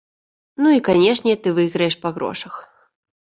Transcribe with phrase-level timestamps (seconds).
[0.61, 2.53] Ну, і, канешне, ты выйграеш па грошах.